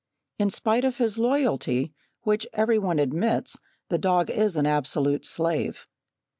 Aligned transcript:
In 0.39 0.49
spite 0.49 0.83
of 0.83 0.97
his 0.97 1.19
loyalty, 1.19 1.93
which 2.23 2.47
every 2.53 2.79
one 2.79 2.97
admits, 2.97 3.57
the 3.89 3.99
dog 3.99 4.31
is 4.31 4.57
an 4.57 4.65
absolute 4.65 5.27
slave. 5.27 5.85